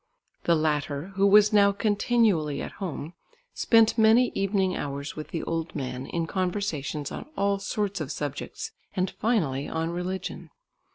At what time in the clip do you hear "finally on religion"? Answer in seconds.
9.11-10.49